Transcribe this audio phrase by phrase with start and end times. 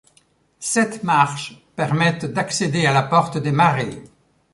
[0.57, 4.03] Sept marches permettent d'accéder à la porte des marées.